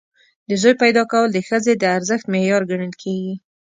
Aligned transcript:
د 0.49 0.51
زوی 0.61 0.73
پیدا 0.83 1.03
کول 1.11 1.27
د 1.33 1.37
ښځې 1.47 1.73
د 1.77 1.83
ارزښت 1.97 2.25
معیار 2.33 2.61
ګڼل 2.69 2.93
کېږي. 3.01 3.33